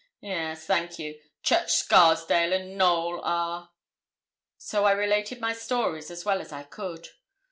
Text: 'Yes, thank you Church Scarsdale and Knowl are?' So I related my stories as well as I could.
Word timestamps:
'Yes, 0.19 0.65
thank 0.65 0.97
you 0.97 1.21
Church 1.43 1.73
Scarsdale 1.73 2.53
and 2.53 2.75
Knowl 2.75 3.21
are?' 3.23 3.69
So 4.57 4.85
I 4.85 4.93
related 4.93 5.39
my 5.39 5.53
stories 5.53 6.09
as 6.09 6.25
well 6.25 6.41
as 6.41 6.51
I 6.51 6.63
could. 6.63 7.09